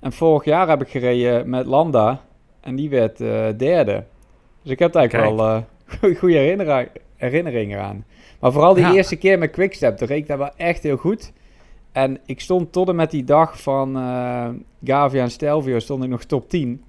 [0.00, 2.24] En vorig jaar heb ik gereden met Landa.
[2.60, 4.04] En die werd uh, derde.
[4.62, 5.66] Dus ik heb daar eigenlijk Kijk.
[5.98, 8.04] wel uh, goede herinnering, herinneringen aan.
[8.40, 8.92] Maar vooral die ja.
[8.92, 9.96] eerste keer met Quickstep.
[9.96, 11.32] Toen reed ik daar wel echt heel goed.
[11.92, 14.48] En ik stond tot en met die dag van uh,
[14.84, 16.82] Gavia en Stelvio stond ik nog top 10.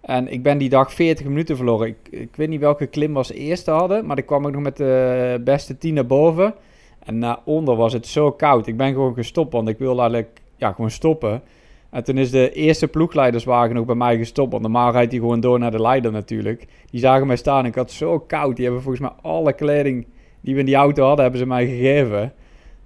[0.00, 1.86] En ik ben die dag 40 minuten verloren.
[1.86, 4.76] Ik, ik weet niet welke klim was eerste hadden, maar ik kwam ook nog met
[4.76, 6.54] de beste 10 naar boven.
[6.98, 8.66] En naar onder was het zo koud.
[8.66, 11.42] Ik ben gewoon gestopt, want ik wilde eigenlijk ja, gewoon stoppen.
[11.90, 14.50] En toen is de eerste ploegleiderswagen ook bij mij gestopt.
[14.50, 16.66] Want normaal rijdt hij gewoon door naar de leider natuurlijk.
[16.90, 18.56] Die zagen mij staan en ik had zo koud.
[18.56, 20.06] Die hebben volgens mij alle kleding
[20.40, 22.32] die we in die auto hadden, hebben ze mij gegeven.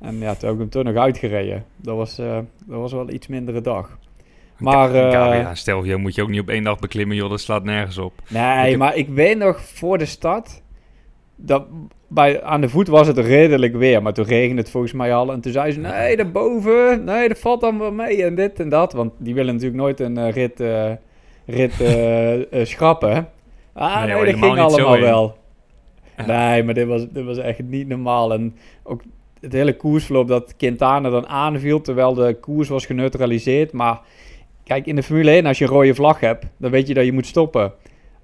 [0.00, 1.64] En ja, toen heb ik hem toch nog uitgereden.
[1.76, 3.98] Dat was, uh, dat was wel iets mindere dag.
[4.58, 7.40] Maar, uh, ja, stel, je moet je ook niet op één dag beklimmen, joh, dat
[7.40, 8.12] slaat nergens op.
[8.28, 10.62] Nee, ik maar ik weet nog voor de stad,
[11.36, 11.66] dat,
[12.08, 15.32] bij, aan de voet was het redelijk weer, maar toen regende het volgens mij al.
[15.32, 18.68] En toen zei ze, nee, daarboven, nee, dat valt dan wel mee en dit en
[18.68, 18.92] dat.
[18.92, 20.90] Want die willen natuurlijk nooit een uh, rit, uh,
[21.46, 21.72] rit
[22.68, 23.28] schrappen.
[23.72, 25.36] Ah, nee, nee dat ging allemaal wel.
[26.26, 28.32] Nee, maar dit was, dit was echt niet normaal.
[28.32, 29.02] En ook
[29.40, 33.72] het hele koersverloop dat Quintana dan aanviel, terwijl de koers was geneutraliseerd.
[33.72, 34.00] Maar
[34.64, 37.04] kijk, in de Formule 1, als je een rode vlag hebt, dan weet je dat
[37.04, 37.72] je moet stoppen.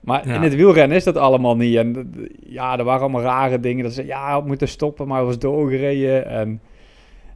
[0.01, 0.35] Maar ja.
[0.35, 1.77] in het wielrennen is dat allemaal niet.
[1.77, 2.15] En
[2.47, 3.85] ja, er waren allemaal rare dingen.
[3.85, 6.27] Dat ze, ja, we moeten stoppen, maar we was doorgereden.
[6.27, 6.61] En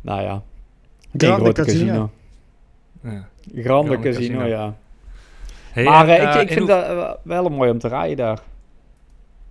[0.00, 0.42] nou ja,
[1.16, 1.52] Grande Casino.
[1.52, 2.10] casino.
[3.02, 3.28] Ja.
[3.52, 4.74] Grande, Grande casino, casino, ja.
[5.72, 8.42] Hey, maar en, uh, ik, ik vind dat wel mooi om te rijden daar.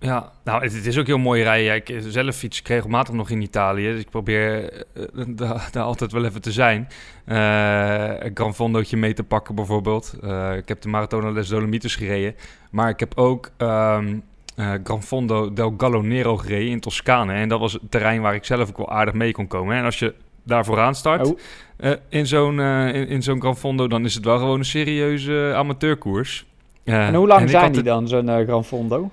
[0.04, 1.74] Ja, nou, het, het, is ook heel mooi rijden.
[1.74, 3.92] Ik zelf fiets ik regelmatig nog in Italië.
[3.92, 6.88] Dus ik probeer uh, daar, daar altijd wel even te zijn.
[7.26, 10.14] Uh, een Gran Fondootje mee te pakken bijvoorbeeld.
[10.24, 12.34] Uh, ik heb de Maratona des Dolomites gereden.
[12.70, 14.22] Maar ik heb ook um,
[14.84, 17.32] Gran Fondo del Gallo Nero gereden in Toscane.
[17.32, 19.76] En dat was het terrein waar ik zelf ook wel aardig mee kon komen.
[19.76, 21.38] En als je daar vooraan start oh.
[22.08, 23.88] in zo'n in, in zo'n Gran Fondo...
[23.88, 26.46] dan is het wel gewoon een serieuze amateurkoers.
[26.84, 29.10] en hoe lang zijn die dan, zo'n Gran Fondo?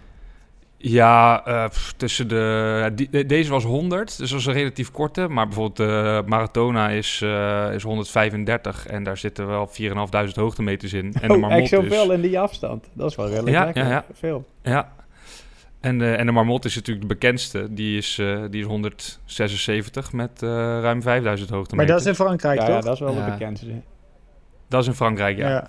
[0.84, 2.91] Ja, uh, pff, tussen de.
[2.96, 5.28] Die, deze was 100, dus dat was een relatief korte.
[5.28, 11.13] Maar bijvoorbeeld de Maratona is, uh, is 135 en daar zitten wel 4.500 hoogtemeters in.
[11.13, 12.15] En oh, de Marmot echt zoveel is...
[12.15, 12.89] in die afstand.
[12.94, 13.84] Dat is wel redelijk ja, lekker.
[13.84, 14.06] Ja, ja.
[14.13, 14.46] Veel.
[14.63, 14.94] Ja.
[15.80, 17.74] En de, en de Marmot is natuurlijk de bekendste.
[17.74, 21.76] Die is, uh, die is 176 met ruim 5000 hoogtemeters.
[21.76, 22.76] Maar dat is in Frankrijk, ja, toch?
[22.76, 23.82] Ja, dat is wel de bekendste.
[24.67, 25.65] Dat is in Frankrijk, ja.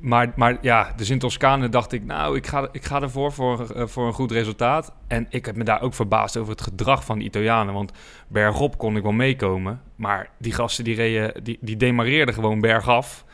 [0.00, 3.66] Maar, maar ja, dus in Toscane dacht ik, nou, ik ga, ik ga ervoor voor,
[3.76, 4.92] uh, voor een goed resultaat.
[5.06, 7.74] En ik heb me daar ook verbaasd over het gedrag van de Italianen.
[7.74, 7.92] Want
[8.28, 9.80] bergop kon ik wel meekomen.
[9.96, 13.24] Maar die gasten die reden, die, die demareerden gewoon bergaf.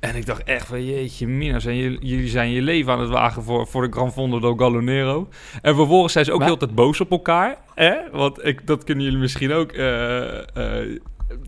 [0.00, 3.10] En ik dacht echt van, jeetje mina, zijn jullie, jullie zijn je leven aan het
[3.10, 5.28] wagen voor, voor de Gran Fondo del Gallonero.
[5.62, 6.48] En vervolgens zijn ze ook maar...
[6.48, 7.56] heel tijd boos op elkaar.
[7.74, 8.10] Hè?
[8.10, 9.72] Want ik, dat kunnen jullie misschien ook...
[9.72, 10.20] Uh,
[10.56, 10.98] uh,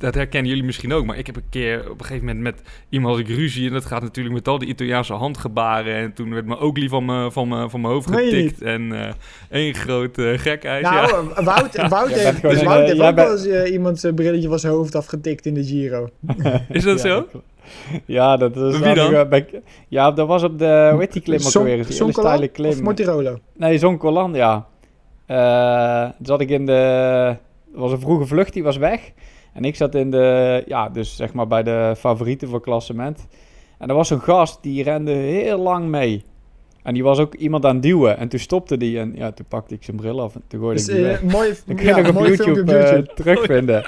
[0.05, 1.05] dat herkennen jullie misschien ook.
[1.05, 3.67] Maar ik heb een keer op een gegeven moment met iemand had ik ruzie.
[3.67, 5.95] En dat gaat natuurlijk met al die Italiaanse handgebaren.
[5.95, 8.63] En toen werd mijn ooglie van mijn, van mijn, van mijn hoofd getikt.
[8.63, 9.09] En uh,
[9.51, 10.83] één groot uh, gekhuis.
[10.83, 10.95] Nou,
[11.35, 11.43] ja.
[11.43, 14.73] Wout, Wout heeft, dus Wout heeft ook wel eens uh, iemand zijn brilletje van zijn
[14.73, 16.09] hoofd afgetikt in de Giro.
[16.69, 17.27] Is dat ja, zo?
[18.05, 19.29] Ja, dat is Wie dan?
[19.29, 19.47] Bij,
[19.89, 21.87] ja, dat was op de, hoe heet die klim ook weer?
[22.31, 22.71] Hele klim.
[22.71, 23.39] Of Mortirolo?
[23.57, 24.67] Nee, Zoncolan, ja.
[25.29, 27.37] Uh, zat ik in de...
[27.73, 29.13] Was een vroege vlucht, die was weg.
[29.55, 33.27] En ik zat in de, ja, dus zeg maar bij de favorieten voor klassement.
[33.79, 36.25] En er was een gast die rende heel lang mee.
[36.83, 38.19] En die was ook iemand aan het duwen.
[38.19, 40.81] En toen stopte die en ja, toen pakte ik zijn bril af en toen gooide
[40.81, 41.23] dus, ik die uh, weg.
[41.23, 42.97] Mooi, Dan kun je ja, nog op YouTube, op YouTube.
[42.97, 43.85] Uh, terugvinden.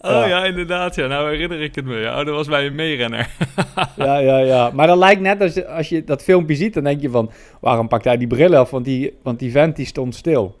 [0.00, 0.26] Oh ja.
[0.26, 0.44] ja.
[0.44, 0.94] inderdaad.
[0.94, 1.06] Ja.
[1.06, 1.96] Nou herinner ik het me.
[1.96, 3.30] Ja, oh, dat was bij een meerenner.
[3.96, 4.70] ja, ja, ja.
[4.70, 7.30] Maar dat lijkt net als je, als je dat filmpje ziet, dan denk je van...
[7.60, 8.70] waarom pakt hij die bril af?
[8.70, 10.56] Want die, want die vent die stond stil.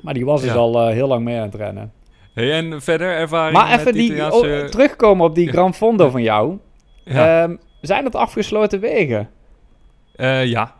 [0.00, 1.92] Maar die was dus al uh, heel lang mee aan het rennen.
[2.38, 4.62] Hey, en verder ervaring Maar even met die, Italiaanse...
[4.64, 6.58] oh, terugkomen op die Gran Fondo van jou.
[7.04, 7.42] Ja.
[7.42, 9.30] Um, zijn dat afgesloten wegen?
[10.16, 10.74] Uh, ja.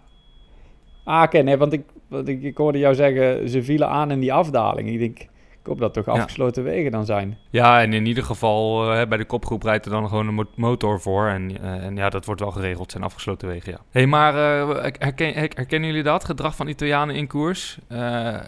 [1.05, 1.25] Ah, oké.
[1.25, 4.33] Okay, nee, want ik, want ik, ik hoorde jou zeggen, ze vielen aan in die
[4.33, 4.89] afdaling.
[4.89, 5.27] Ik denk,
[5.61, 6.69] ik hoop dat toch afgesloten ja.
[6.69, 7.39] wegen dan zijn.
[7.51, 11.01] Ja, en in ieder geval uh, bij de kopgroep rijdt er dan gewoon een motor
[11.01, 11.27] voor.
[11.27, 13.79] En, uh, en ja, dat wordt wel geregeld, zijn afgesloten wegen, ja.
[13.91, 17.79] hey, maar uh, herken, herkennen jullie dat, gedrag van Italianen in koers?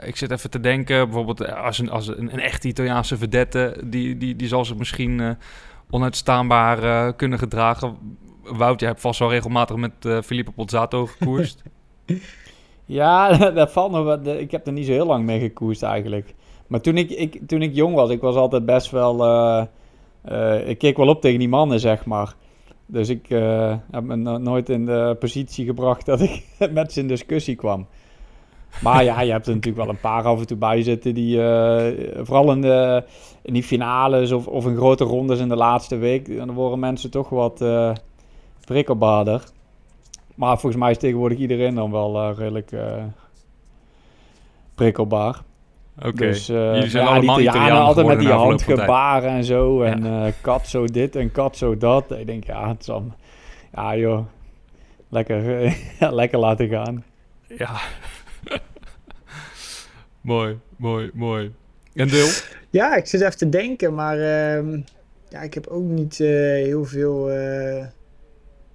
[0.05, 4.16] ik zit even te denken, bijvoorbeeld als een, als een, een echte Italiaanse vedette, die,
[4.16, 5.37] die, die zal zich misschien
[5.90, 7.96] onuitstaanbaar eh, kunnen gedragen.
[8.42, 11.62] Wout, jij hebt vast wel regelmatig met Filippo Pozzato gekoerst.
[12.85, 14.38] ja, dat valt nog wel.
[14.38, 16.35] Ik heb er niet zo heel lang mee gekoerst eigenlijk.
[16.70, 19.14] Maar toen ik, ik, toen ik jong was, ik was altijd best wel...
[20.66, 22.35] ik keek wel op tegen die mannen, zeg maar.
[22.87, 23.28] Dus ik
[23.90, 27.87] heb me nooit in de positie gebracht dat ik met ze in discussie kwam.
[28.83, 31.37] Maar ja, je hebt er natuurlijk wel een paar af en toe bij zitten die,
[32.22, 33.04] vooral in de,
[33.42, 37.11] in die finales of, of in grote rondes in de laatste week, dan worden mensen
[37.11, 37.64] toch wat
[38.64, 39.44] prikkelbaarder.
[40.35, 42.72] Maar volgens mij is tegenwoordig iedereen dan wel redelijk
[44.74, 45.42] prikkelbaar.
[46.00, 46.28] Oké, okay.
[46.28, 49.82] dus, Jullie zijn ja, allemaal die Italianen altijd met die handgebaren en zo.
[49.82, 50.30] En ja.
[50.40, 52.10] kat zo dit en kat zo dat.
[52.10, 53.16] Ik denk, ja, het is allemaal...
[53.72, 54.26] Ja joh,
[55.08, 55.76] lekker,
[56.20, 57.04] lekker laten gaan.
[57.46, 57.80] Ja.
[60.20, 61.52] mooi, mooi, mooi.
[61.94, 62.28] En Deel?
[62.70, 64.78] Ja, ik zit even te denken, maar uh,
[65.28, 67.84] ja, ik heb ook niet uh, heel veel uh,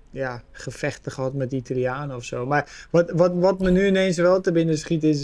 [0.09, 2.45] ja, gevechten gehad met Italianen of zo.
[2.45, 5.23] Maar wat, wat, wat me nu ineens wel te binnen schiet is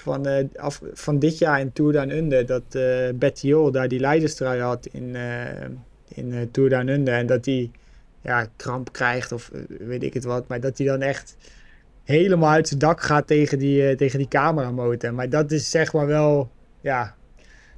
[0.00, 4.60] van, af, van dit jaar in Tour Down Under dat uh, Bettiol daar die leiderstrui
[4.60, 5.16] had in,
[6.08, 7.14] in Tour Down Under.
[7.14, 7.70] En dat hij
[8.22, 11.36] ja, kramp krijgt of weet ik het wat, maar dat hij dan echt
[12.04, 15.14] helemaal uit zijn dak gaat tegen die, tegen die cameramotor.
[15.14, 17.14] Maar dat is zeg maar wel, ja,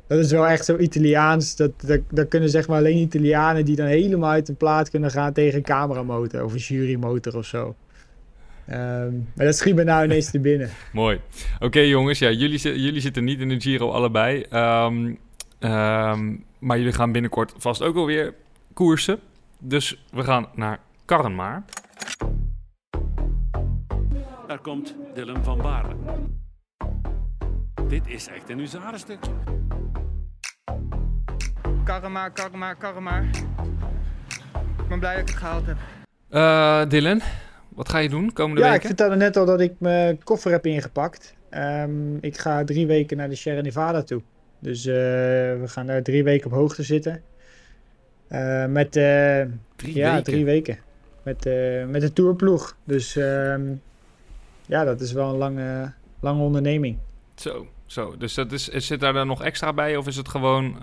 [0.07, 1.57] dat is wel echt zo Italiaans.
[1.57, 5.11] Dat, dat, dat, kunnen zeg maar alleen Italianen die dan helemaal uit de plaat kunnen
[5.11, 7.75] gaan tegen een cameramotor of een jurymotor of zo.
[8.71, 10.71] Um, maar dat schiet me nou ineens te binnen.
[10.93, 11.21] Mooi.
[11.61, 14.47] Oké jongens, ja, jullie, jullie zitten niet in de Giro allebei.
[14.51, 15.19] Um,
[15.61, 18.35] um, maar jullie gaan binnenkort vast ook alweer
[18.73, 19.21] koersen.
[19.59, 21.65] Dus we gaan naar Karrenmaar.
[24.47, 25.95] Daar komt Dylan van Baarle.
[27.89, 29.31] Dit is echt een huzarenstukje.
[31.85, 33.25] Karren maar, karren maar, karren maar.
[34.79, 35.77] Ik ben blij dat ik het gehaald heb.
[36.31, 37.21] Uh, Dylan,
[37.75, 38.83] wat ga je doen komende ja, weken?
[38.83, 41.35] Ja, ik vertelde net al dat ik mijn koffer heb ingepakt.
[41.51, 44.23] Um, ik ga drie weken naar de Sierra Nevada toe.
[44.59, 47.23] Dus uh, we gaan daar drie weken op hoogte zitten.
[48.29, 50.33] Uh, met, drie ja, weken?
[50.33, 50.79] drie weken.
[51.23, 51.45] Met,
[51.89, 52.77] met de tourploeg.
[52.85, 53.81] Dus um,
[54.67, 56.99] ja, dat is wel een lange, lange onderneming.
[57.35, 58.17] Zo, zo.
[58.17, 59.97] Dus dat is, zit daar dan nog extra bij?
[59.97, 60.77] Of is het gewoon...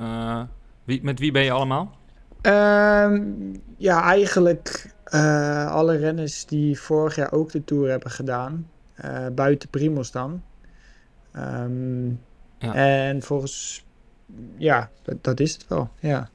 [0.84, 1.98] Wie, met wie ben je allemaal?
[2.42, 8.70] Um, ja, eigenlijk uh, alle renners die vorig jaar ook de Tour hebben gedaan.
[9.06, 10.44] Uh, buiten Primos dan.
[11.36, 12.20] Um,
[12.60, 12.74] ja.
[12.74, 13.86] En volgens...
[14.58, 16.30] Ja, dat, dat, is het wel, ja.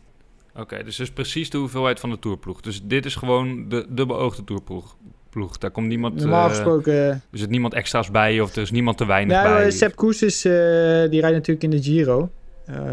[0.52, 2.60] Oké, okay, dus dat is precies de hoeveelheid van de Tourploeg.
[2.60, 4.96] Dus dit is gewoon de, de beoogde Tourploeg.
[5.30, 5.58] Ploeg.
[5.58, 6.14] Daar komt niemand...
[6.14, 6.92] Normaal gesproken...
[6.92, 9.70] Uh, er zit niemand extra's bij of er is niemand te weinig nou, bij?
[9.70, 12.30] Sepp Koes is, die rijdt natuurlijk in de Giro.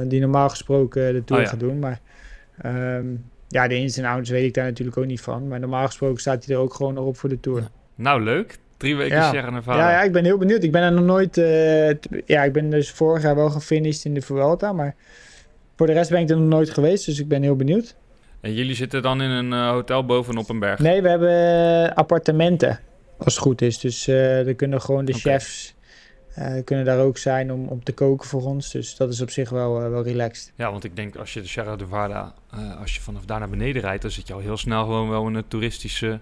[0.07, 1.51] Die normaal gesproken de Tour oh, ja.
[1.51, 1.79] gaat doen.
[1.79, 1.99] Maar
[2.65, 5.47] um, ja, de ins en outs weet ik daar natuurlijk ook niet van.
[5.47, 7.67] Maar normaal gesproken staat hij er ook gewoon nog op voor de Tour.
[7.95, 8.57] Nou, leuk.
[8.77, 9.29] Drie weken ja.
[9.29, 9.79] Sierra Nevada.
[9.79, 10.63] Ja, ja, ik ben heel benieuwd.
[10.63, 11.37] Ik ben er nog nooit...
[11.37, 11.89] Uh,
[12.25, 14.73] ja, ik ben dus vorig jaar wel gefinished in de Vuelta.
[14.73, 14.95] Maar
[15.75, 17.05] voor de rest ben ik er nog nooit geweest.
[17.05, 17.95] Dus ik ben heel benieuwd.
[18.41, 20.79] En jullie zitten dan in een uh, hotel bovenop een berg?
[20.79, 22.79] Nee, we hebben appartementen.
[23.17, 23.79] Als het goed is.
[23.79, 25.21] Dus uh, er kunnen gewoon de okay.
[25.21, 25.75] chefs...
[26.39, 28.71] Uh, kunnen daar ook zijn om, om te koken voor ons.
[28.71, 30.51] Dus dat is op zich wel, uh, wel relaxed.
[30.55, 33.49] Ja, want ik denk als je de Sierra Nevada, uh, als je vanaf daar naar
[33.49, 36.19] beneden rijdt, dan zit je al heel snel gewoon wel in het toeristische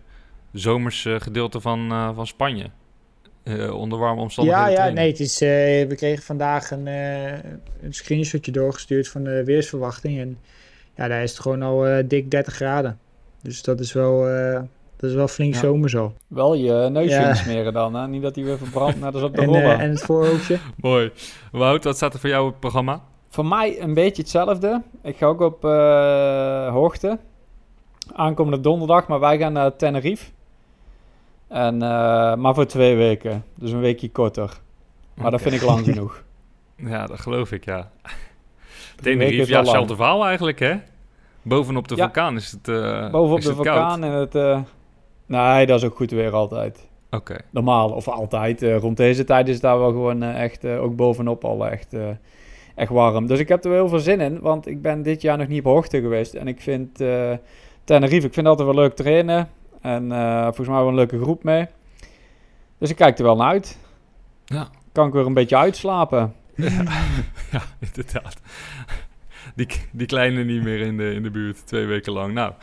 [0.54, 2.66] zomerse gedeelte van, van Spanje.
[3.72, 4.72] onder warme omstandigheden.
[4.72, 10.20] Ja, ja, nee, het is, we kregen vandaag een, een screenshotje doorgestuurd van de weersverwachting.
[10.20, 10.38] En
[10.96, 13.00] ja, daar is het gewoon al dik 30 graden.
[13.42, 14.28] Dus dat is wel,
[15.00, 15.60] dat is wel flink Ja.
[15.60, 16.14] zomer zo.
[16.28, 17.28] Wel je neusje Ja.
[17.28, 18.08] insmeren dan, hè?
[18.08, 19.64] Niet dat hij weer verbrandt, net als op de En, rollen.
[19.64, 20.58] eh, en het voorhoofdje.
[20.82, 21.12] Mooi.
[21.52, 23.02] Wout, wat staat er voor jou op het programma?
[23.30, 24.82] Voor mij een beetje hetzelfde.
[25.04, 27.18] Ik ga ook op eh, hoogte.
[28.14, 30.26] Aankomende donderdag, maar wij gaan naar Tenerife.
[31.48, 33.44] En, eh, maar voor twee weken.
[33.56, 34.60] Dus een weekje korter.
[35.14, 36.24] Maar dat vind ik lang genoeg.
[36.76, 37.90] Ja, dat geloof ik, ja.
[39.02, 40.76] Tenerife, ja, hetzelfde verhaal eigenlijk, hè?
[41.42, 42.04] Bovenop de Ja.
[42.04, 43.78] vulkaan is het eh, Bovenop is de het koud.
[43.78, 44.36] vulkaan en het...
[44.36, 44.60] eh,
[45.30, 46.88] nee, dat is ook goed weer altijd.
[47.12, 47.38] Oké.
[47.50, 48.62] Normaal, of altijd.
[48.62, 51.68] eh, rond deze tijd is het daar wel gewoon eh, echt, eh, ook bovenop al
[51.68, 51.96] echt,
[52.76, 53.28] echt warm.
[53.28, 55.48] Dus ik heb er wel heel veel zin in, want ik ben dit jaar nog
[55.48, 56.34] niet op hoogte geweest.
[56.34, 56.98] En ik vind
[57.84, 59.50] Tenerife, ik vind altijd wel leuk trainen.
[59.82, 60.10] En
[60.44, 61.68] volgens mij wel een leuke groep mee.
[62.78, 63.78] Dus ik kijk er wel naar uit.
[64.46, 64.68] Ja.
[64.92, 66.34] Kan ik weer een beetje uitslapen.
[67.52, 68.42] ja, inderdaad.
[69.56, 72.34] Die, die kleine niet meer in de, in de buurt, twee weken lang.
[72.34, 72.54] Nou,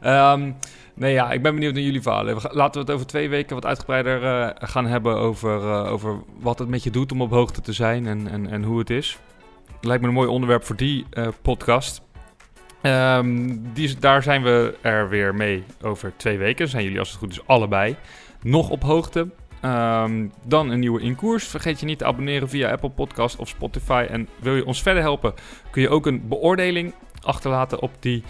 [0.00, 0.50] ehm,
[0.96, 2.36] nee ja, ik ben benieuwd naar jullie verhalen.
[2.50, 6.58] Laten we het over twee weken wat uitgebreider eh, gaan hebben over, eh, over wat
[6.58, 9.18] het met je doet om op hoogte te zijn en, en, en hoe het is.
[9.80, 12.02] Lijkt me een mooi onderwerp voor die eh, podcast.
[12.82, 16.68] Ehm, die, daar zijn we er weer mee over twee weken.
[16.68, 17.96] Zijn jullie als het goed is allebei
[18.42, 19.28] nog op hoogte.
[19.60, 21.44] Ehm, dan een nieuwe inkoers.
[21.44, 24.06] Vergeet je niet te abonneren via Apple Podcast of Spotify.
[24.10, 25.34] En wil je ons verder helpen,
[25.70, 28.22] kun je ook een beoordeling achterlaten op die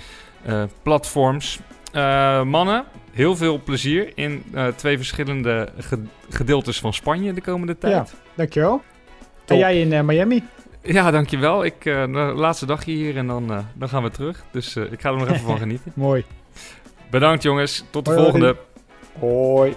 [0.83, 1.61] platforms.
[1.97, 7.79] Eh, mannen, heel veel plezier in eh, twee verschillende ge- gedeeltes van Spanje de komende
[7.79, 7.93] tijd.
[7.95, 8.83] Ja, dankjewel.
[9.47, 10.43] En jij in eh, Miami?
[10.83, 11.65] Ja, dankjewel.
[11.65, 14.45] Ik, de laatste dagje hier en dan, dan gaan we terug.
[14.51, 15.93] Dus ik ga er nog even van genieten.
[15.95, 16.25] Mooi.
[17.11, 17.85] Bedankt jongens.
[17.91, 18.23] Tot de hoi.
[18.23, 18.57] volgende.
[19.19, 19.77] Hoi.